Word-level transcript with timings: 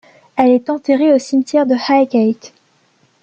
Elle 0.35 0.49
est 0.49 0.71
enterrée 0.71 1.13
au 1.13 1.19
cimetière 1.19 1.67
de 1.67 1.75
Highgate. 1.75 2.53